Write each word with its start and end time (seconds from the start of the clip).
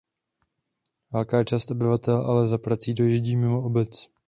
Velká 1.11 1.43
část 1.43 1.71
obyvatel 1.71 2.15
ale 2.17 2.47
za 2.47 2.57
prací 2.57 2.93
dojíždí 2.93 3.35
mimo 3.37 3.63
obec. 3.63 4.11